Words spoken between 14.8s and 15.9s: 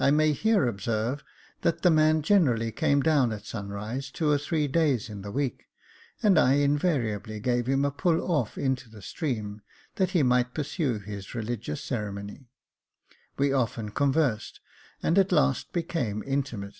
and at last